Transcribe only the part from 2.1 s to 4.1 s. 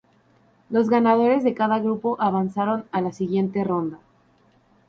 avanzaron a la siguiente ronda.